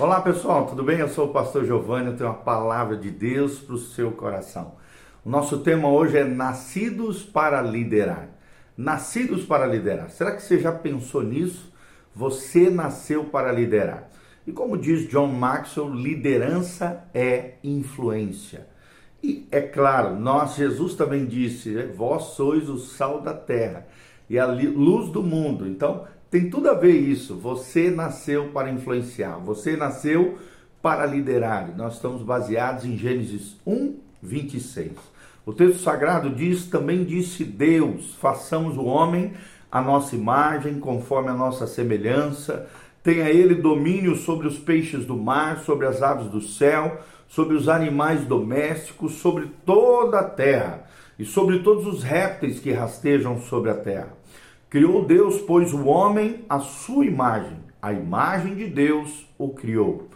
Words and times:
Olá 0.00 0.22
pessoal, 0.22 0.64
tudo 0.64 0.82
bem? 0.82 0.98
Eu 0.98 1.10
sou 1.10 1.26
o 1.26 1.30
pastor 1.30 1.66
Giovanni, 1.66 2.06
eu 2.06 2.16
tenho 2.16 2.30
uma 2.30 2.38
palavra 2.38 2.96
de 2.96 3.10
Deus 3.10 3.58
para 3.58 3.74
o 3.74 3.78
seu 3.78 4.10
coração. 4.10 4.76
O 5.22 5.28
nosso 5.28 5.58
tema 5.58 5.90
hoje 5.90 6.16
é 6.16 6.24
Nascidos 6.24 7.22
para 7.22 7.60
Liderar. 7.60 8.30
Nascidos 8.74 9.44
para 9.44 9.66
liderar. 9.66 10.08
Será 10.08 10.34
que 10.34 10.42
você 10.42 10.58
já 10.58 10.72
pensou 10.72 11.22
nisso? 11.22 11.70
Você 12.14 12.70
nasceu 12.70 13.24
para 13.24 13.52
liderar. 13.52 14.08
E 14.46 14.52
como 14.52 14.78
diz 14.78 15.06
John 15.06 15.26
Maxwell, 15.26 15.92
liderança 15.92 17.04
é 17.12 17.56
influência. 17.62 18.68
E 19.22 19.46
é 19.50 19.60
claro, 19.60 20.18
nós, 20.18 20.54
Jesus 20.54 20.94
também 20.94 21.26
disse: 21.26 21.74
Vós 21.94 22.22
sois 22.22 22.70
o 22.70 22.78
sal 22.78 23.20
da 23.20 23.34
terra 23.34 23.86
e 24.30 24.38
a 24.38 24.46
luz 24.46 25.10
do 25.10 25.22
mundo. 25.22 25.68
Então, 25.68 26.06
tem 26.30 26.48
tudo 26.48 26.70
a 26.70 26.74
ver 26.74 26.96
isso. 26.96 27.34
Você 27.36 27.90
nasceu 27.90 28.50
para 28.52 28.70
influenciar, 28.70 29.38
você 29.38 29.76
nasceu 29.76 30.38
para 30.80 31.04
liderar. 31.04 31.76
Nós 31.76 31.94
estamos 31.94 32.22
baseados 32.22 32.84
em 32.84 32.96
Gênesis 32.96 33.56
1, 33.66 33.96
26. 34.22 34.92
O 35.44 35.52
texto 35.52 35.80
sagrado 35.80 36.30
diz: 36.30 36.66
também 36.66 37.04
disse 37.04 37.44
Deus: 37.44 38.14
façamos 38.14 38.76
o 38.76 38.84
homem 38.84 39.32
a 39.70 39.80
nossa 39.80 40.16
imagem, 40.16 40.80
conforme 40.80 41.30
a 41.30 41.34
nossa 41.34 41.66
semelhança. 41.66 42.68
Tenha 43.02 43.30
ele 43.30 43.54
domínio 43.54 44.14
sobre 44.16 44.46
os 44.46 44.58
peixes 44.58 45.06
do 45.06 45.16
mar, 45.16 45.60
sobre 45.60 45.86
as 45.86 46.02
aves 46.02 46.28
do 46.28 46.40
céu, 46.40 47.00
sobre 47.28 47.56
os 47.56 47.68
animais 47.68 48.24
domésticos, 48.26 49.14
sobre 49.14 49.50
toda 49.64 50.20
a 50.20 50.24
terra 50.24 50.84
e 51.18 51.24
sobre 51.24 51.60
todos 51.60 51.86
os 51.86 52.02
répteis 52.02 52.60
que 52.60 52.72
rastejam 52.72 53.40
sobre 53.40 53.70
a 53.70 53.74
terra. 53.74 54.19
Criou 54.70 55.04
Deus, 55.04 55.40
pois, 55.40 55.74
o 55.74 55.86
homem 55.86 56.44
à 56.48 56.60
sua 56.60 57.04
imagem, 57.04 57.58
a 57.82 57.92
imagem 57.92 58.54
de 58.54 58.68
Deus 58.68 59.28
o 59.36 59.48
criou. 59.48 60.08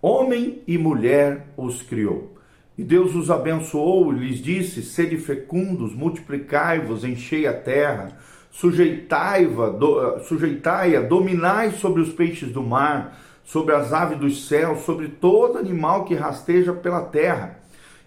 Homem 0.00 0.62
e 0.64 0.78
mulher 0.78 1.48
os 1.56 1.82
criou. 1.82 2.36
E 2.78 2.84
Deus 2.84 3.16
os 3.16 3.32
abençoou 3.32 4.12
e 4.12 4.18
lhes 4.18 4.38
disse: 4.40 4.80
Sede 4.80 5.16
fecundos, 5.16 5.92
multiplicai-vos, 5.92 7.02
enchei 7.02 7.48
a 7.48 7.52
terra, 7.52 8.16
sujeitai-a, 8.48 9.70
do, 9.70 10.20
sujeitai 10.20 11.04
dominai 11.04 11.72
sobre 11.72 12.00
os 12.00 12.12
peixes 12.12 12.52
do 12.52 12.62
mar, 12.62 13.18
sobre 13.44 13.74
as 13.74 13.92
aves 13.92 14.18
dos 14.18 14.46
céus, 14.46 14.82
sobre 14.82 15.08
todo 15.08 15.58
animal 15.58 16.04
que 16.04 16.14
rasteja 16.14 16.72
pela 16.72 17.02
terra. 17.02 17.58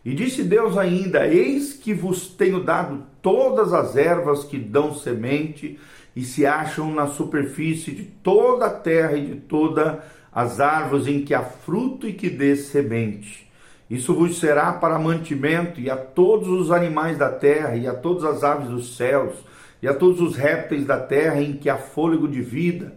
E 0.03 0.13
disse 0.13 0.43
Deus 0.43 0.77
ainda: 0.77 1.27
Eis 1.27 1.73
que 1.73 1.93
vos 1.93 2.27
tenho 2.27 2.63
dado 2.63 3.03
todas 3.21 3.73
as 3.73 3.95
ervas 3.95 4.43
que 4.43 4.57
dão 4.57 4.93
semente 4.93 5.79
e 6.15 6.23
se 6.23 6.45
acham 6.45 6.91
na 6.93 7.07
superfície 7.07 7.91
de 7.91 8.03
toda 8.03 8.65
a 8.65 8.69
terra 8.69 9.17
e 9.17 9.25
de 9.25 9.35
todas 9.35 9.97
as 10.31 10.59
árvores 10.59 11.07
em 11.07 11.23
que 11.23 11.33
há 11.33 11.41
fruto 11.41 12.07
e 12.07 12.13
que 12.13 12.29
dê 12.29 12.55
semente. 12.55 13.49
Isso 13.89 14.13
vos 14.13 14.39
será 14.39 14.71
para 14.73 14.99
mantimento, 14.99 15.79
e 15.81 15.89
a 15.89 15.97
todos 15.97 16.47
os 16.47 16.71
animais 16.71 17.17
da 17.17 17.29
terra, 17.29 17.75
e 17.75 17.87
a 17.87 17.93
todas 17.93 18.23
as 18.23 18.43
aves 18.43 18.69
dos 18.69 18.95
céus, 18.95 19.33
e 19.81 19.87
a 19.87 19.93
todos 19.93 20.21
os 20.21 20.35
répteis 20.35 20.85
da 20.85 20.99
terra 20.99 21.41
em 21.41 21.53
que 21.53 21.69
há 21.69 21.77
fôlego 21.77 22.27
de 22.27 22.41
vida. 22.41 22.93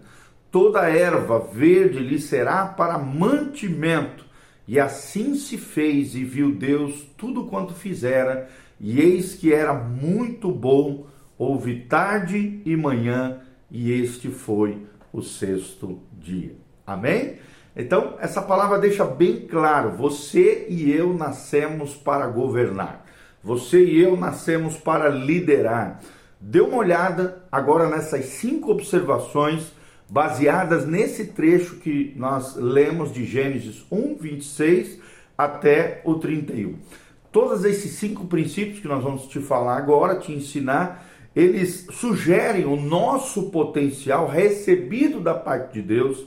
Toda 0.50 0.91
erva 0.91 1.39
verde 1.39 1.98
lhe 1.98 2.20
será 2.20 2.67
para 2.67 2.98
mantimento. 2.98 4.25
E 4.73 4.81
assim 4.81 5.34
se 5.34 5.59
fez, 5.59 6.15
e 6.15 6.25
viu 6.25 6.51
Deus 6.51 7.06
tudo 7.19 7.45
quanto 7.45 7.75
fizera, 7.75 8.48
e 8.81 9.03
eis 9.03 9.34
que 9.34 9.53
era 9.53 9.75
muito 9.75 10.51
bom, 10.51 11.09
houve 11.37 11.81
tarde 11.81 12.62
e 12.64 12.75
manhã, 12.75 13.41
e 13.70 13.92
este 13.92 14.31
foi 14.31 14.87
o 15.12 15.20
sexto 15.20 16.01
dia. 16.19 16.56
Amém? 16.87 17.34
Então, 17.77 18.17
essa 18.19 18.41
palavra 18.41 18.79
deixa 18.79 19.05
bem 19.05 19.47
claro: 19.47 19.91
você 19.91 20.64
e 20.70 20.91
eu 20.91 21.12
nascemos 21.12 21.95
para 21.95 22.27
governar, 22.29 23.05
você 23.45 23.84
e 23.84 24.01
eu 24.01 24.17
nascemos 24.17 24.79
para 24.79 25.11
liderar. 25.11 26.01
Dê 26.41 26.63
uma 26.63 26.79
olhada 26.79 27.45
agora 27.52 27.91
nessas 27.91 28.25
cinco 28.25 28.70
observações 28.70 29.70
baseadas 30.12 30.86
nesse 30.86 31.28
trecho 31.28 31.77
que 31.77 32.12
nós 32.17 32.55
lemos 32.55 33.14
de 33.14 33.24
Gênesis 33.24 33.83
1, 33.90 34.17
26 34.17 34.98
até 35.39 36.02
o 36.05 36.17
31. 36.17 36.74
Todos 37.33 37.64
esses 37.64 37.92
cinco 37.92 38.27
princípios 38.27 38.80
que 38.80 38.86
nós 38.86 39.02
vamos 39.02 39.27
te 39.27 39.40
falar 39.40 39.78
agora, 39.78 40.17
te 40.17 40.30
ensinar, 40.30 41.08
eles 41.34 41.86
sugerem 41.92 42.67
o 42.67 42.77
nosso 42.77 43.51
potencial 43.51 44.28
recebido 44.28 45.18
da 45.18 45.33
parte 45.33 45.72
de 45.72 45.80
Deus 45.80 46.27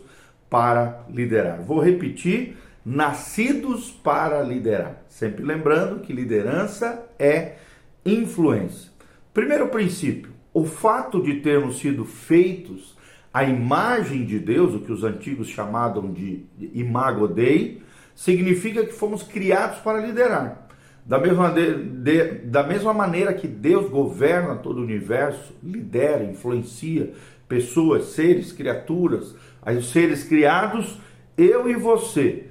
para 0.50 1.06
liderar. 1.08 1.62
Vou 1.62 1.80
repetir: 1.80 2.58
nascidos 2.84 3.92
para 3.92 4.42
liderar. 4.42 5.04
Sempre 5.08 5.46
lembrando 5.46 6.00
que 6.00 6.12
liderança 6.12 7.08
é 7.20 7.58
influência. 8.04 8.90
Primeiro 9.32 9.68
princípio: 9.68 10.32
o 10.52 10.66
fato 10.66 11.22
de 11.22 11.36
termos 11.36 11.78
sido 11.78 12.04
feitos 12.04 12.95
à 13.36 13.44
imagem 13.44 14.24
de 14.24 14.40
Deus, 14.40 14.74
o 14.74 14.80
que 14.80 14.94
os 14.94 15.04
antigos 15.04 15.50
chamavam 15.50 16.14
de 16.14 16.46
imago 16.74 17.28
Dei, 17.28 17.82
significa 18.16 18.86
que 18.86 18.94
fomos 18.94 19.24
criados 19.24 19.80
para 19.80 20.00
liderar. 20.00 20.70
Da 21.06 21.20
mesma, 21.20 21.52
de, 21.52 21.76
de, 21.76 22.24
da 22.46 22.64
mesma 22.64 22.94
maneira 22.94 23.34
que 23.34 23.46
Deus 23.46 23.90
governa 23.90 24.56
todo 24.56 24.78
o 24.78 24.84
universo, 24.84 25.54
lidera, 25.62 26.24
influencia 26.24 27.12
pessoas, 27.46 28.06
seres, 28.06 28.54
criaturas, 28.54 29.36
os 29.68 29.92
seres 29.92 30.24
criados, 30.24 30.98
eu 31.38 31.70
e 31.70 31.76
você 31.76 32.46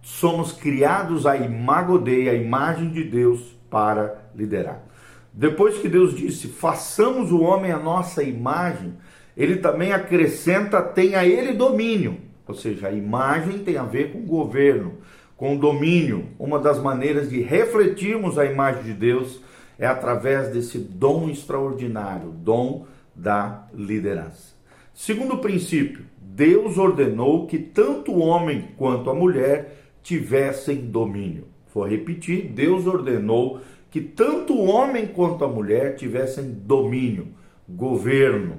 somos 0.00 0.52
criados 0.52 1.26
à 1.26 1.36
imago 1.36 1.98
Dei, 1.98 2.30
a 2.30 2.34
imagem 2.34 2.88
de 2.88 3.04
Deus 3.04 3.54
para 3.68 4.30
liderar. 4.34 4.82
Depois 5.34 5.76
que 5.76 5.88
Deus 5.88 6.16
disse, 6.16 6.48
façamos 6.48 7.30
o 7.30 7.42
homem 7.42 7.72
a 7.72 7.78
nossa 7.78 8.22
imagem, 8.22 8.94
ele 9.40 9.56
também 9.56 9.92
acrescenta, 9.92 10.82
tenha 10.82 11.24
ele 11.24 11.54
domínio. 11.54 12.18
Ou 12.46 12.54
seja, 12.54 12.88
a 12.88 12.92
imagem 12.92 13.60
tem 13.60 13.78
a 13.78 13.84
ver 13.84 14.12
com 14.12 14.20
governo 14.20 14.98
com 15.34 15.56
domínio. 15.56 16.26
Uma 16.38 16.58
das 16.58 16.78
maneiras 16.78 17.30
de 17.30 17.40
refletirmos 17.40 18.38
a 18.38 18.44
imagem 18.44 18.82
de 18.82 18.92
Deus 18.92 19.40
é 19.78 19.86
através 19.86 20.48
desse 20.48 20.78
dom 20.78 21.30
extraordinário, 21.30 22.30
dom 22.30 22.84
da 23.14 23.66
liderança. 23.72 24.54
Segundo 24.92 25.38
princípio, 25.38 26.04
Deus 26.20 26.76
ordenou 26.76 27.46
que 27.46 27.58
tanto 27.58 28.12
o 28.12 28.18
homem 28.18 28.68
quanto 28.76 29.08
a 29.08 29.14
mulher 29.14 29.78
tivessem 30.02 30.76
domínio. 30.76 31.46
Vou 31.72 31.86
repetir: 31.86 32.48
Deus 32.48 32.86
ordenou 32.86 33.60
que 33.90 34.02
tanto 34.02 34.52
o 34.52 34.66
homem 34.66 35.06
quanto 35.06 35.42
a 35.44 35.48
mulher 35.48 35.96
tivessem 35.96 36.44
domínio, 36.44 37.28
governo. 37.66 38.58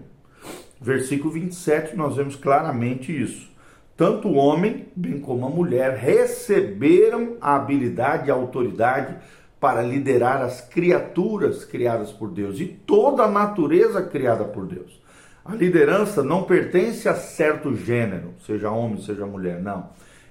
Versículo 0.81 1.31
27, 1.31 1.96
nós 1.96 2.16
vemos 2.16 2.36
claramente 2.36 3.12
isso. 3.12 3.52
Tanto 3.96 4.30
o 4.30 4.34
homem, 4.34 4.88
bem 4.96 5.19
como 5.19 5.46
a 5.46 5.50
mulher, 5.50 5.96
receberam 5.96 7.38
a 7.40 7.56
habilidade 7.56 8.28
e 8.28 8.31
a 8.31 8.34
autoridade 8.34 9.16
para 9.59 9.84
liderar 9.84 10.41
as 10.41 10.59
criaturas 10.59 11.64
criadas 11.64 12.12
por 12.12 12.31
Deus 12.31 12.59
e 12.59 12.66
toda 12.66 13.22
a 13.22 13.30
natureza 13.30 14.02
criada 14.02 14.44
por 14.44 14.66
Deus. 14.66 15.00
A 15.46 15.53
liderança 15.53 16.24
não 16.24 16.44
pertence 16.44 17.08
a 17.08 17.14
certo 17.14 17.75
gênero, 17.75 18.34
seja 18.44 18.72
homem, 18.72 19.00
seja 19.00 19.24
mulher, 19.24 19.62
não. 19.62 19.90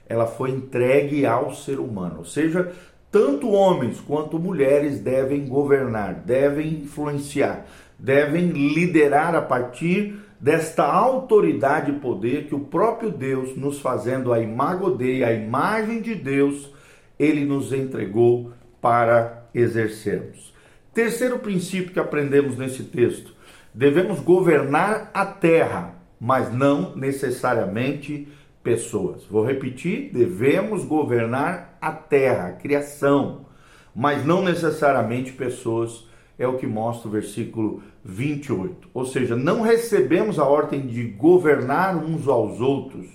Ela 0.08 0.26
foi 0.26 0.50
entregue 0.50 1.24
ao 1.24 1.54
ser 1.54 1.78
humano, 1.78 2.18
ou 2.18 2.24
seja, 2.24 2.72
tanto 3.08 3.50
homens 3.50 4.00
quanto 4.00 4.36
mulheres 4.36 4.98
devem 4.98 5.46
governar, 5.46 6.14
devem 6.14 6.74
influenciar, 6.74 7.66
devem 7.96 8.48
liderar 8.48 9.36
a 9.36 9.42
partir 9.42 10.18
desta 10.40 10.84
autoridade 10.84 11.90
e 11.90 12.00
poder 12.00 12.46
que 12.46 12.54
o 12.54 12.60
próprio 12.60 13.10
Deus, 13.10 13.56
nos 13.56 13.78
fazendo 13.78 14.32
a 14.32 14.40
imago 14.40 14.96
a 14.96 15.32
imagem 15.32 16.00
de 16.00 16.14
Deus, 16.14 16.72
ele 17.18 17.44
nos 17.44 17.72
entregou 17.72 18.52
para 18.80 19.44
exercermos. 19.54 20.54
Terceiro 20.94 21.38
princípio 21.38 21.92
que 21.92 22.00
aprendemos 22.00 22.56
nesse 22.56 22.84
texto: 22.84 23.34
devemos 23.74 24.20
governar 24.20 25.10
a 25.12 25.26
terra, 25.26 25.94
mas 26.18 26.52
não 26.52 26.96
necessariamente 26.96 28.26
pessoas. 28.62 29.24
Vou 29.24 29.44
repetir: 29.44 30.10
devemos 30.12 30.84
governar 30.84 31.76
a 31.80 31.92
terra, 31.92 32.48
a 32.48 32.52
criação, 32.52 33.46
mas 33.94 34.24
não 34.24 34.42
necessariamente 34.42 35.32
pessoas 35.32 36.08
é 36.40 36.48
o 36.48 36.56
que 36.56 36.66
mostra 36.66 37.06
o 37.06 37.12
versículo 37.12 37.82
28. 38.02 38.88
Ou 38.94 39.04
seja, 39.04 39.36
não 39.36 39.60
recebemos 39.60 40.38
a 40.38 40.44
ordem 40.46 40.86
de 40.86 41.04
governar 41.04 41.94
uns 41.94 42.26
aos 42.26 42.62
outros, 42.62 43.06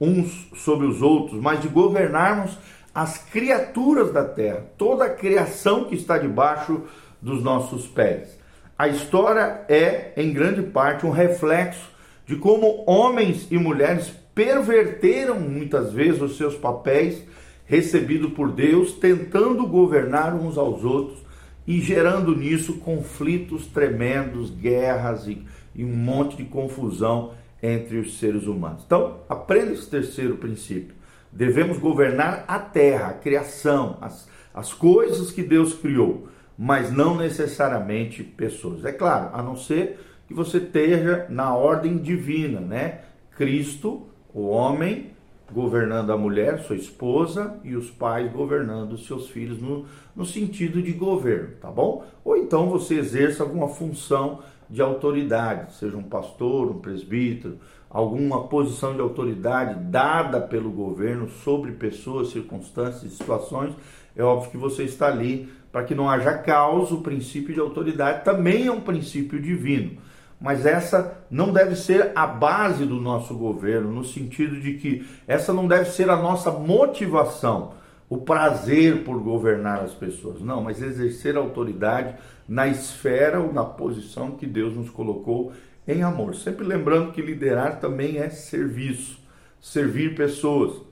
uns 0.00 0.50
sobre 0.56 0.84
os 0.84 1.00
outros, 1.00 1.40
mas 1.40 1.62
de 1.62 1.68
governarmos 1.68 2.58
as 2.92 3.18
criaturas 3.18 4.12
da 4.12 4.24
terra, 4.24 4.66
toda 4.76 5.04
a 5.04 5.10
criação 5.10 5.84
que 5.84 5.94
está 5.94 6.18
debaixo 6.18 6.82
dos 7.22 7.40
nossos 7.40 7.86
pés. 7.86 8.36
A 8.76 8.88
história 8.88 9.64
é, 9.68 10.12
em 10.16 10.32
grande 10.32 10.62
parte, 10.62 11.06
um 11.06 11.10
reflexo 11.10 11.88
de 12.26 12.34
como 12.34 12.82
homens 12.84 13.46
e 13.48 13.56
mulheres 13.56 14.12
perverteram 14.34 15.38
muitas 15.38 15.92
vezes 15.92 16.20
os 16.20 16.36
seus 16.36 16.56
papéis 16.56 17.22
recebidos 17.64 18.32
por 18.32 18.50
Deus, 18.50 18.92
tentando 18.92 19.66
governar 19.68 20.34
uns 20.34 20.58
aos 20.58 20.82
outros 20.84 21.25
e 21.66 21.80
gerando 21.80 22.34
nisso 22.36 22.74
conflitos 22.78 23.66
tremendos, 23.66 24.50
guerras 24.50 25.26
e, 25.26 25.44
e 25.74 25.84
um 25.84 25.94
monte 25.94 26.36
de 26.36 26.44
confusão 26.44 27.32
entre 27.62 27.98
os 27.98 28.18
seres 28.18 28.46
humanos. 28.46 28.82
Então, 28.86 29.20
aprenda 29.28 29.72
esse 29.72 29.88
terceiro 29.88 30.36
princípio. 30.36 30.94
Devemos 31.32 31.78
governar 31.78 32.44
a 32.46 32.58
terra, 32.58 33.08
a 33.08 33.14
criação, 33.14 33.98
as, 34.00 34.28
as 34.54 34.72
coisas 34.72 35.30
que 35.30 35.42
Deus 35.42 35.74
criou, 35.74 36.28
mas 36.56 36.92
não 36.92 37.16
necessariamente 37.16 38.22
pessoas. 38.22 38.84
É 38.84 38.92
claro, 38.92 39.30
a 39.34 39.42
não 39.42 39.56
ser 39.56 39.98
que 40.26 40.34
você 40.34 40.58
esteja 40.58 41.26
na 41.28 41.54
ordem 41.54 41.98
divina, 41.98 42.60
né? 42.60 43.00
Cristo, 43.36 44.06
o 44.32 44.46
homem, 44.48 45.12
governando 45.52 46.10
a 46.10 46.16
mulher, 46.16 46.60
sua 46.60 46.76
esposa, 46.76 47.58
e 47.62 47.76
os 47.76 47.90
pais 47.90 48.30
governando 48.32 48.98
seus 48.98 49.28
filhos 49.28 49.60
no, 49.60 49.84
no 50.14 50.24
sentido 50.24 50.82
de 50.82 50.92
governo, 50.92 51.56
tá 51.60 51.70
bom? 51.70 52.04
Ou 52.24 52.36
então 52.36 52.68
você 52.68 52.94
exerça 52.94 53.42
alguma 53.42 53.68
função 53.68 54.40
de 54.68 54.82
autoridade, 54.82 55.74
seja 55.74 55.96
um 55.96 56.02
pastor, 56.02 56.70
um 56.70 56.80
presbítero, 56.80 57.58
alguma 57.88 58.48
posição 58.48 58.94
de 58.94 59.00
autoridade 59.00 59.78
dada 59.84 60.40
pelo 60.40 60.70
governo 60.70 61.28
sobre 61.28 61.72
pessoas, 61.72 62.30
circunstâncias 62.30 63.12
situações, 63.12 63.72
é 64.16 64.22
óbvio 64.22 64.50
que 64.50 64.56
você 64.56 64.82
está 64.82 65.06
ali 65.06 65.48
para 65.70 65.84
que 65.84 65.94
não 65.94 66.08
haja 66.08 66.38
caos, 66.38 66.90
o 66.90 67.02
princípio 67.02 67.52
de 67.54 67.60
autoridade 67.60 68.24
também 68.24 68.66
é 68.66 68.72
um 68.72 68.80
princípio 68.80 69.40
divino. 69.40 69.98
Mas 70.40 70.66
essa 70.66 71.18
não 71.30 71.52
deve 71.52 71.74
ser 71.76 72.12
a 72.14 72.26
base 72.26 72.84
do 72.84 73.00
nosso 73.00 73.34
governo, 73.34 73.90
no 73.90 74.04
sentido 74.04 74.60
de 74.60 74.74
que 74.74 75.06
essa 75.26 75.52
não 75.52 75.66
deve 75.66 75.90
ser 75.90 76.10
a 76.10 76.16
nossa 76.16 76.50
motivação, 76.50 77.72
o 78.08 78.18
prazer 78.18 79.02
por 79.02 79.18
governar 79.20 79.80
as 79.80 79.94
pessoas. 79.94 80.40
Não, 80.40 80.62
mas 80.62 80.82
exercer 80.82 81.36
autoridade 81.36 82.14
na 82.46 82.68
esfera 82.68 83.40
ou 83.40 83.52
na 83.52 83.64
posição 83.64 84.32
que 84.32 84.46
Deus 84.46 84.76
nos 84.76 84.90
colocou 84.90 85.52
em 85.88 86.02
amor. 86.02 86.34
Sempre 86.34 86.64
lembrando 86.64 87.12
que 87.12 87.22
liderar 87.22 87.80
também 87.80 88.18
é 88.18 88.28
serviço, 88.28 89.18
servir 89.60 90.14
pessoas, 90.14 90.82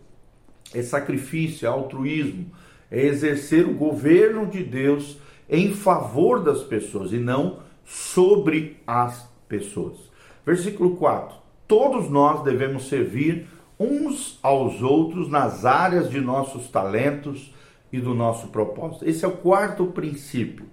é 0.73 0.83
sacrifício, 0.83 1.67
é 1.67 1.69
altruísmo, 1.69 2.47
é 2.91 3.05
exercer 3.05 3.67
o 3.67 3.75
governo 3.75 4.47
de 4.47 4.65
Deus 4.65 5.19
em 5.49 5.75
favor 5.75 6.43
das 6.43 6.63
pessoas 6.63 7.13
e 7.13 7.19
não 7.19 7.59
sobre 7.85 8.81
as 8.87 9.34
pessoas. 9.49 9.97
Versículo 10.45 10.97
4: 10.97 11.37
Todos 11.67 12.11
nós 12.11 12.43
devemos 12.43 12.89
servir 12.89 13.47
uns 13.79 14.39
aos 14.43 14.83
outros 14.83 15.29
nas 15.29 15.65
áreas 15.65 16.09
de 16.09 16.21
nossos 16.21 16.69
talentos 16.69 17.53
e 17.93 18.01
do 18.01 18.15
nosso 18.15 18.49
propósito. 18.49 19.09
Esse 19.09 19.25
é 19.25 19.29
o 19.29 19.37
quarto 19.37 19.87
princípio. 19.87 20.67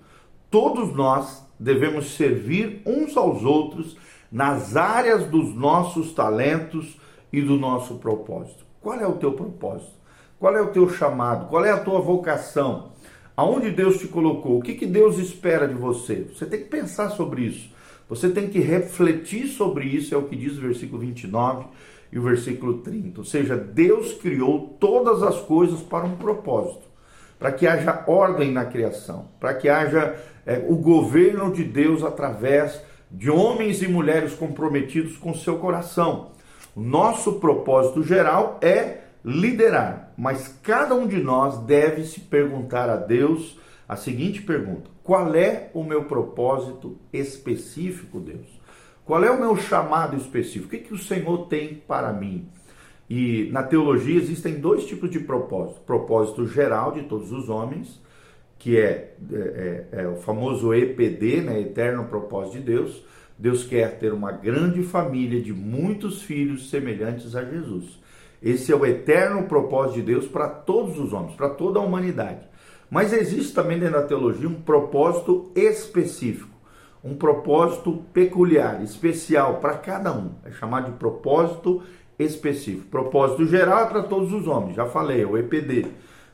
Todos 0.49 0.93
nós 0.93 1.45
devemos 1.59 2.15
servir 2.15 2.81
uns 2.85 3.15
aos 3.15 3.43
outros 3.43 3.95
nas 4.31 4.75
áreas 4.75 5.25
dos 5.25 5.53
nossos 5.55 6.13
talentos 6.13 6.97
e 7.31 7.41
do 7.41 7.57
nosso 7.57 7.95
propósito. 7.95 8.65
Qual 8.79 8.99
é 8.99 9.07
o 9.07 9.13
teu 9.13 9.33
propósito? 9.33 9.93
Qual 10.39 10.55
é 10.55 10.61
o 10.61 10.69
teu 10.69 10.89
chamado? 10.89 11.47
Qual 11.47 11.63
é 11.63 11.71
a 11.71 11.79
tua 11.79 11.99
vocação? 11.99 12.91
Aonde 13.37 13.71
Deus 13.71 13.99
te 13.99 14.07
colocou? 14.07 14.57
O 14.57 14.61
que, 14.61 14.73
que 14.73 14.85
Deus 14.85 15.17
espera 15.17 15.67
de 15.67 15.75
você? 15.75 16.27
Você 16.33 16.45
tem 16.45 16.61
que 16.61 16.69
pensar 16.69 17.09
sobre 17.09 17.43
isso. 17.43 17.70
Você 18.11 18.27
tem 18.27 18.49
que 18.49 18.59
refletir 18.59 19.47
sobre 19.47 19.85
isso, 19.85 20.13
é 20.13 20.17
o 20.17 20.23
que 20.23 20.35
diz 20.35 20.57
o 20.57 20.61
versículo 20.61 20.99
29 20.99 21.67
e 22.11 22.19
o 22.19 22.21
versículo 22.21 22.79
30. 22.79 23.21
Ou 23.21 23.23
seja, 23.23 23.55
Deus 23.55 24.11
criou 24.11 24.75
todas 24.77 25.23
as 25.23 25.39
coisas 25.39 25.79
para 25.79 26.03
um 26.03 26.17
propósito, 26.17 26.89
para 27.39 27.53
que 27.53 27.65
haja 27.65 28.03
ordem 28.05 28.51
na 28.51 28.65
criação, 28.65 29.29
para 29.39 29.53
que 29.53 29.69
haja 29.69 30.13
é, 30.45 30.61
o 30.67 30.75
governo 30.75 31.53
de 31.53 31.63
Deus 31.63 32.03
através 32.03 32.81
de 33.09 33.31
homens 33.31 33.81
e 33.81 33.87
mulheres 33.87 34.33
comprometidos 34.33 35.15
com 35.15 35.33
seu 35.33 35.57
coração. 35.57 36.31
O 36.75 36.81
nosso 36.81 37.39
propósito 37.39 38.03
geral 38.03 38.59
é 38.61 39.03
liderar, 39.23 40.11
mas 40.17 40.53
cada 40.61 40.93
um 40.95 41.07
de 41.07 41.23
nós 41.23 41.59
deve 41.59 42.03
se 42.03 42.19
perguntar 42.19 42.89
a 42.89 42.97
Deus 42.97 43.57
a 43.91 43.97
seguinte 43.97 44.41
pergunta: 44.41 44.89
qual 45.03 45.35
é 45.35 45.69
o 45.73 45.83
meu 45.83 46.05
propósito 46.05 46.97
específico, 47.11 48.21
Deus? 48.21 48.47
Qual 49.03 49.21
é 49.21 49.29
o 49.29 49.37
meu 49.37 49.57
chamado 49.57 50.15
específico? 50.15 50.67
O 50.67 50.69
que, 50.69 50.77
que 50.77 50.93
o 50.93 50.97
Senhor 50.97 51.47
tem 51.47 51.75
para 51.85 52.13
mim? 52.13 52.47
E 53.09 53.49
na 53.51 53.61
teologia 53.61 54.15
existem 54.15 54.61
dois 54.61 54.85
tipos 54.85 55.11
de 55.11 55.19
propósito: 55.19 55.81
propósito 55.81 56.47
geral 56.47 56.93
de 56.93 57.03
todos 57.03 57.33
os 57.33 57.49
homens 57.49 57.99
que 58.57 58.77
é, 58.77 59.15
é, 59.29 59.85
é, 59.91 60.03
é 60.03 60.07
o 60.07 60.15
famoso 60.15 60.73
EPD, 60.73 61.41
né, 61.41 61.59
Eterno 61.59 62.05
Propósito 62.05 62.59
de 62.59 62.63
Deus. 62.63 63.03
Deus 63.37 63.65
quer 63.65 63.97
ter 63.99 64.13
uma 64.13 64.31
grande 64.31 64.83
família 64.83 65.41
de 65.41 65.51
muitos 65.51 66.21
filhos 66.21 66.69
semelhantes 66.69 67.35
a 67.35 67.43
Jesus. 67.43 67.99
Esse 68.41 68.71
é 68.71 68.75
o 68.75 68.85
eterno 68.85 69.47
propósito 69.47 69.95
de 69.95 70.03
Deus 70.03 70.27
para 70.27 70.47
todos 70.47 70.97
os 70.97 71.11
homens, 71.11 71.35
para 71.35 71.49
toda 71.49 71.79
a 71.79 71.83
humanidade. 71.83 72.50
Mas 72.91 73.11
existe 73.11 73.53
também 73.53 73.79
dentro 73.79 73.99
da 73.99 74.05
teologia 74.05 74.47
um 74.47 74.61
propósito 74.61 75.51
específico, 75.55 76.55
um 77.03 77.15
propósito 77.15 78.05
peculiar, 78.13 78.83
especial 78.83 79.59
para 79.59 79.77
cada 79.77 80.13
um. 80.13 80.33
É 80.45 80.51
chamado 80.51 80.91
de 80.91 80.97
propósito 80.99 81.81
específico. 82.19 82.87
Propósito 82.89 83.47
geral 83.47 83.85
é 83.85 83.87
para 83.87 84.03
todos 84.03 84.31
os 84.31 84.45
homens, 84.45 84.75
já 84.75 84.85
falei, 84.85 85.23
é 85.23 85.25
o 85.25 85.35
EPD 85.35 85.87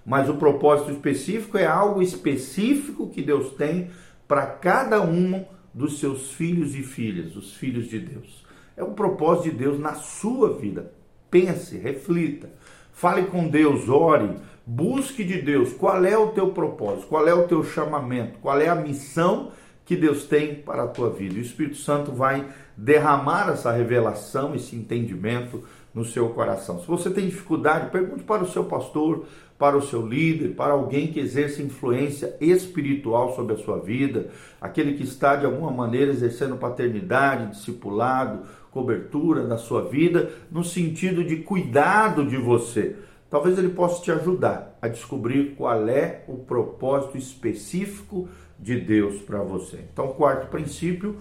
mas 0.08 0.30
o 0.30 0.36
propósito 0.36 0.90
específico 0.90 1.58
é 1.58 1.66
algo 1.66 2.02
específico 2.02 3.10
que 3.10 3.22
Deus 3.22 3.52
tem 3.56 3.92
para 4.26 4.46
cada 4.46 5.02
um 5.02 5.44
dos 5.74 6.00
seus 6.00 6.32
filhos 6.32 6.74
e 6.76 6.82
filhas, 6.82 7.36
os 7.36 7.54
filhos 7.54 7.90
de 7.90 8.00
Deus. 8.00 8.46
É 8.78 8.84
o 8.86 8.92
propósito 8.92 9.52
de 9.52 9.58
Deus 9.58 9.78
na 9.78 9.96
sua 9.96 10.54
vida. 10.54 10.94
Pense, 11.30 11.78
reflita, 11.78 12.50
fale 12.98 13.28
com 13.28 13.48
Deus, 13.48 13.88
ore, 13.90 14.38
busque 14.66 15.24
de 15.24 15.40
Deus 15.40 15.72
qual 15.72 16.04
é 16.04 16.18
o 16.18 16.30
teu 16.30 16.50
propósito, 16.50 17.06
qual 17.06 17.28
é 17.28 17.34
o 17.34 17.48
teu 17.48 17.64
chamamento, 17.64 18.40
qual 18.40 18.60
é 18.60 18.68
a 18.68 18.76
missão 18.76 19.52
que 19.86 19.96
Deus 19.96 20.24
tem 20.26 20.56
para 20.56 20.84
a 20.84 20.88
tua 20.88 21.12
vida. 21.12 21.36
O 21.36 21.40
Espírito 21.40 21.78
Santo 21.78 22.12
vai 22.12 22.48
derramar 22.76 23.50
essa 23.50 23.72
revelação, 23.72 24.56
esse 24.56 24.76
entendimento 24.76 25.64
no 25.94 26.04
seu 26.04 26.30
coração. 26.30 26.80
Se 26.80 26.88
você 26.88 27.12
tem 27.12 27.28
dificuldade, 27.28 27.92
pergunte 27.92 28.24
para 28.24 28.44
o 28.44 28.50
seu 28.50 28.66
pastor, 28.66 29.26
para 29.58 29.76
o 29.76 29.82
seu 29.82 30.06
líder, 30.06 30.50
para 30.50 30.74
alguém 30.74 31.08
que 31.08 31.20
exerce 31.20 31.64
influência 31.64 32.36
espiritual 32.40 33.36
sobre 33.36 33.54
a 33.54 33.58
sua 33.58 33.80
vida, 33.80 34.30
aquele 34.62 34.94
que 34.94 35.04
está 35.04 35.36
de 35.36 35.46
alguma 35.46 35.72
maneira 35.72 36.12
exercendo 36.12 36.58
paternidade, 36.58 37.52
discipulado, 37.52 38.44
cobertura 38.72 39.44
na 39.44 39.58
sua 39.58 39.84
vida, 39.84 40.30
no 40.52 40.64
sentido 40.64 41.24
de 41.24 41.38
cuidado 41.38 42.26
de 42.26 42.38
você. 42.38 42.96
Talvez 43.30 43.58
ele 43.58 43.70
possa 43.70 44.02
te 44.04 44.12
ajudar 44.12 44.78
a 44.82 44.88
descobrir 44.88 45.56
qual 45.56 45.88
é 45.90 46.24
o 46.28 46.38
propósito 46.38 47.18
específico 47.18 48.30
de 48.60 48.80
Deus 48.80 49.22
para 49.22 49.42
você. 49.42 49.84
Então, 49.92 50.10
quarto 50.10 50.50
princípio, 50.50 51.18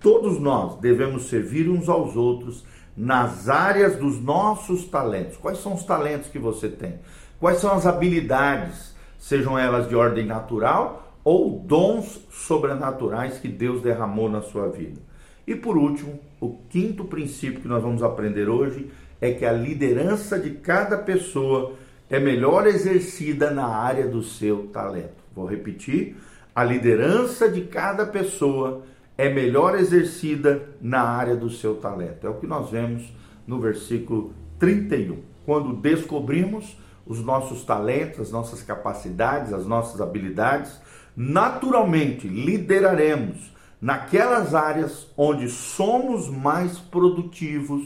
todos 0.00 0.40
nós 0.40 0.78
devemos 0.78 1.28
servir 1.28 1.68
uns 1.68 1.88
aos 1.88 2.16
outros 2.16 2.64
nas 2.96 3.48
áreas 3.48 3.96
dos 3.96 4.20
nossos 4.20 4.84
talentos. 4.86 5.36
Quais 5.36 5.58
são 5.58 5.74
os 5.74 5.84
talentos 5.84 6.28
que 6.28 6.38
você 6.38 6.68
tem? 6.68 6.98
Quais 7.40 7.56
são 7.56 7.72
as 7.72 7.86
habilidades, 7.86 8.94
sejam 9.18 9.58
elas 9.58 9.88
de 9.88 9.96
ordem 9.96 10.26
natural 10.26 11.16
ou 11.24 11.58
dons 11.58 12.20
sobrenaturais 12.30 13.38
que 13.38 13.48
Deus 13.48 13.80
derramou 13.80 14.28
na 14.28 14.42
sua 14.42 14.68
vida? 14.68 15.00
E 15.46 15.54
por 15.54 15.78
último, 15.78 16.20
o 16.38 16.58
quinto 16.68 17.02
princípio 17.06 17.62
que 17.62 17.66
nós 17.66 17.82
vamos 17.82 18.02
aprender 18.02 18.50
hoje 18.50 18.90
é 19.22 19.32
que 19.32 19.46
a 19.46 19.52
liderança 19.52 20.38
de 20.38 20.50
cada 20.50 20.98
pessoa 20.98 21.72
é 22.10 22.20
melhor 22.20 22.66
exercida 22.66 23.50
na 23.50 23.66
área 23.66 24.06
do 24.06 24.22
seu 24.22 24.66
talento. 24.66 25.24
Vou 25.34 25.46
repetir: 25.46 26.16
a 26.54 26.62
liderança 26.62 27.48
de 27.48 27.62
cada 27.62 28.04
pessoa 28.04 28.82
é 29.16 29.30
melhor 29.32 29.78
exercida 29.78 30.68
na 30.78 31.00
área 31.00 31.36
do 31.36 31.48
seu 31.48 31.76
talento. 31.76 32.26
É 32.26 32.28
o 32.28 32.34
que 32.34 32.46
nós 32.46 32.68
vemos 32.68 33.10
no 33.46 33.58
versículo 33.58 34.34
31. 34.58 35.20
Quando 35.46 35.72
descobrimos 35.72 36.76
os 37.10 37.20
nossos 37.24 37.64
talentos, 37.64 38.20
as 38.20 38.30
nossas 38.30 38.62
capacidades, 38.62 39.52
as 39.52 39.66
nossas 39.66 40.00
habilidades, 40.00 40.80
naturalmente 41.16 42.28
lideraremos 42.28 43.52
naquelas 43.82 44.54
áreas 44.54 45.08
onde 45.16 45.48
somos 45.48 46.28
mais 46.28 46.78
produtivos, 46.78 47.82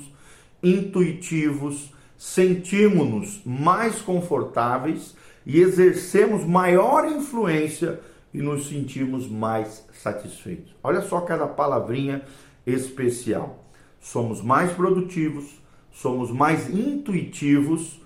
intuitivos, 0.63 1.91
sentimos-nos 2.19 3.41
mais 3.47 4.03
confortáveis 4.03 5.17
e 5.47 5.59
exercemos 5.59 6.45
maior 6.45 7.11
influência 7.11 8.01
e 8.35 8.43
nos 8.43 8.69
sentimos 8.69 9.27
mais 9.27 9.87
satisfeitos. 10.03 10.77
Olha 10.83 11.01
só 11.01 11.23
cada 11.23 11.47
palavrinha 11.47 12.21
especial. 12.67 13.65
Somos 14.03 14.43
mais 14.43 14.71
produtivos, 14.73 15.47
somos 15.91 16.31
mais 16.31 16.69
intuitivos, 16.69 18.04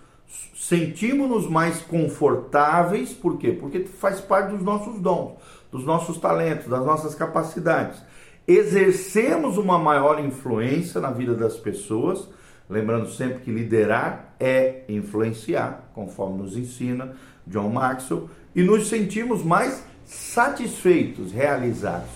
sentimos-nos 0.55 1.49
mais 1.49 1.81
confortáveis, 1.81 3.13
por 3.13 3.39
quê? 3.39 3.53
Porque 3.53 3.85
faz 3.85 4.21
parte 4.21 4.51
dos 4.51 4.63
nossos 4.63 5.01
dons, 5.01 5.35
dos 5.71 5.85
nossos 5.85 6.19
talentos, 6.19 6.69
das 6.69 6.85
nossas 6.85 7.15
capacidades. 7.15 8.03
Exercemos 8.47 9.59
uma 9.59 9.79
maior 9.79 10.23
influência 10.25 11.01
na 11.01 11.11
vida 11.11 11.35
das 11.35 11.57
pessoas, 11.57 12.29
lembrando 12.69 13.11
sempre 13.11 13.41
que 13.41 13.51
liderar 13.51 14.35
é 14.39 14.85
influenciar, 14.89 15.91
conforme 15.95 16.43
nos 16.43 16.57
ensina 16.57 17.13
John 17.47 17.69
Maxwell, 17.71 18.29
e 18.55 18.63
nos 18.63 18.89
sentimos 18.89 19.43
mais 19.43 19.85
satisfeitos, 20.05 21.33
realizados. 21.33 22.09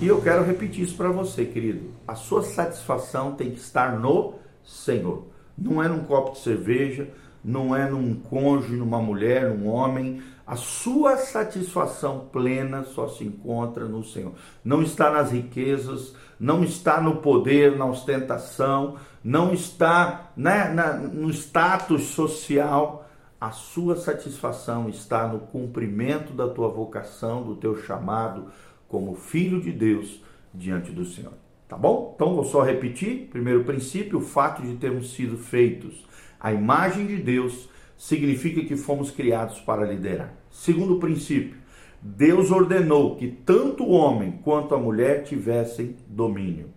E 0.00 0.08
eu 0.08 0.20
quero 0.20 0.44
repetir 0.44 0.84
isso 0.84 0.96
para 0.96 1.10
você, 1.10 1.44
querido. 1.44 1.90
A 2.08 2.14
sua 2.14 2.42
satisfação 2.42 3.34
tem 3.36 3.50
que 3.50 3.60
estar 3.60 3.98
no 3.98 4.34
Senhor. 4.64 5.26
Não 5.56 5.82
é 5.82 5.88
num 5.88 6.04
copo 6.04 6.32
de 6.32 6.38
cerveja, 6.38 7.08
não 7.44 7.74
é 7.74 7.88
num 7.88 8.14
cônjuge, 8.14 8.76
numa 8.76 9.00
mulher, 9.00 9.50
num 9.50 9.68
homem. 9.68 10.22
A 10.46 10.56
sua 10.56 11.16
satisfação 11.16 12.28
plena 12.32 12.84
só 12.84 13.08
se 13.08 13.24
encontra 13.24 13.84
no 13.86 14.04
Senhor. 14.04 14.32
Não 14.64 14.82
está 14.82 15.10
nas 15.10 15.32
riquezas, 15.32 16.14
não 16.38 16.62
está 16.62 17.00
no 17.00 17.16
poder, 17.16 17.76
na 17.76 17.86
ostentação, 17.86 18.96
não 19.22 19.52
está 19.52 20.32
né, 20.36 20.68
na, 20.72 20.94
no 20.94 21.30
status 21.30 22.04
social. 22.04 23.08
A 23.40 23.50
sua 23.50 23.96
satisfação 23.96 24.88
está 24.88 25.26
no 25.26 25.40
cumprimento 25.40 26.32
da 26.32 26.48
tua 26.48 26.68
vocação, 26.68 27.42
do 27.42 27.56
teu 27.56 27.76
chamado 27.82 28.46
como 28.88 29.14
filho 29.14 29.60
de 29.60 29.72
Deus 29.72 30.22
diante 30.54 30.92
do 30.92 31.04
Senhor. 31.04 31.41
Tá 31.72 31.78
bom? 31.78 32.12
Então 32.14 32.34
vou 32.34 32.44
só 32.44 32.60
repetir. 32.60 33.28
Primeiro 33.30 33.64
princípio, 33.64 34.18
o 34.18 34.22
fato 34.22 34.60
de 34.60 34.74
termos 34.74 35.14
sido 35.14 35.38
feitos 35.38 36.06
à 36.38 36.52
imagem 36.52 37.06
de 37.06 37.16
Deus 37.16 37.66
significa 37.96 38.62
que 38.62 38.76
fomos 38.76 39.10
criados 39.10 39.58
para 39.60 39.86
liderar. 39.86 40.34
Segundo 40.50 40.98
princípio, 40.98 41.56
Deus 42.02 42.50
ordenou 42.50 43.16
que 43.16 43.26
tanto 43.26 43.84
o 43.84 43.92
homem 43.92 44.38
quanto 44.44 44.74
a 44.74 44.78
mulher 44.78 45.22
tivessem 45.24 45.96
domínio. 46.06 46.68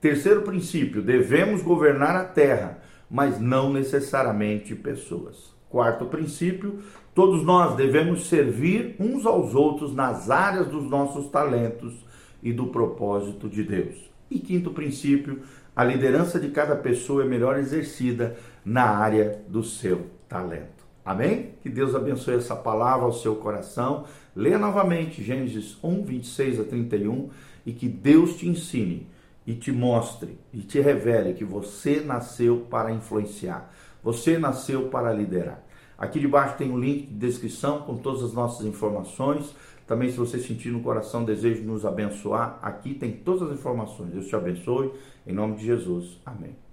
Terceiro 0.00 0.42
princípio, 0.42 1.02
devemos 1.02 1.60
governar 1.60 2.14
a 2.14 2.24
terra, 2.24 2.78
mas 3.10 3.40
não 3.40 3.72
necessariamente 3.72 4.72
pessoas. 4.72 5.52
Quarto 5.68 6.04
princípio, 6.04 6.78
todos 7.12 7.42
nós 7.42 7.74
devemos 7.74 8.28
servir 8.28 8.94
uns 9.00 9.26
aos 9.26 9.52
outros 9.56 9.92
nas 9.92 10.30
áreas 10.30 10.68
dos 10.68 10.84
nossos 10.88 11.28
talentos 11.28 12.06
e 12.40 12.52
do 12.52 12.68
propósito 12.68 13.48
de 13.48 13.64
Deus. 13.64 14.07
E 14.30 14.38
quinto 14.38 14.70
princípio, 14.70 15.42
a 15.74 15.84
liderança 15.84 16.38
de 16.38 16.48
cada 16.48 16.76
pessoa 16.76 17.22
é 17.22 17.26
melhor 17.26 17.58
exercida 17.58 18.36
na 18.64 18.84
área 18.84 19.40
do 19.48 19.62
seu 19.62 20.06
talento. 20.28 20.86
Amém? 21.04 21.52
Que 21.62 21.70
Deus 21.70 21.94
abençoe 21.94 22.34
essa 22.34 22.54
palavra 22.54 23.06
ao 23.06 23.12
seu 23.12 23.36
coração. 23.36 24.04
Leia 24.36 24.58
novamente 24.58 25.24
Gênesis 25.24 25.78
1, 25.82 26.04
26 26.04 26.60
a 26.60 26.64
31 26.64 27.30
e 27.64 27.72
que 27.72 27.88
Deus 27.88 28.36
te 28.36 28.46
ensine 28.46 29.06
e 29.46 29.54
te 29.54 29.72
mostre 29.72 30.38
e 30.52 30.58
te 30.58 30.78
revele 30.80 31.32
que 31.32 31.44
você 31.44 32.00
nasceu 32.00 32.66
para 32.68 32.92
influenciar, 32.92 33.72
você 34.02 34.36
nasceu 34.36 34.88
para 34.88 35.10
liderar. 35.10 35.64
Aqui 35.96 36.20
debaixo 36.20 36.58
tem 36.58 36.70
um 36.70 36.78
link 36.78 37.06
de 37.06 37.14
descrição 37.14 37.80
com 37.80 37.96
todas 37.96 38.22
as 38.22 38.32
nossas 38.32 38.66
informações. 38.66 39.54
Também, 39.88 40.10
se 40.10 40.18
você 40.18 40.38
sentir 40.38 40.70
no 40.70 40.82
coração 40.82 41.24
desejo 41.24 41.62
de 41.62 41.66
nos 41.66 41.86
abençoar, 41.86 42.58
aqui 42.60 42.92
tem 42.92 43.10
todas 43.10 43.48
as 43.48 43.58
informações. 43.58 44.10
Deus 44.10 44.28
te 44.28 44.36
abençoe. 44.36 44.92
Em 45.26 45.32
nome 45.32 45.56
de 45.56 45.64
Jesus. 45.64 46.20
Amém. 46.26 46.67